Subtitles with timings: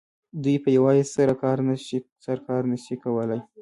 [0.43, 1.03] دوی په یوازې
[2.23, 3.41] سر کار نه شي کولای